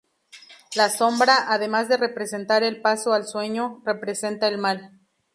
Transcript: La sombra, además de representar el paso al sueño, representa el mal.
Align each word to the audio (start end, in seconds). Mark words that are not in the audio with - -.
La 0.73 0.89
sombra, 0.89 1.45
además 1.53 1.87
de 1.87 1.95
representar 1.97 2.63
el 2.63 2.81
paso 2.81 3.13
al 3.13 3.27
sueño, 3.27 3.83
representa 3.85 4.47
el 4.47 4.57
mal. 4.57 4.99